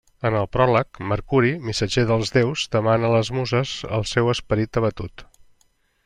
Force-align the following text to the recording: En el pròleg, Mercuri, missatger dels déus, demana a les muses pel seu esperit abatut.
En 0.27 0.35
el 0.37 0.45
pròleg, 0.55 0.99
Mercuri, 1.09 1.51
missatger 1.67 2.05
dels 2.11 2.33
déus, 2.37 2.63
demana 2.75 3.07
a 3.09 3.15
les 3.19 3.29
muses 3.41 3.75
pel 3.91 4.07
seu 4.13 4.31
esperit 4.37 4.81
abatut. 4.81 5.25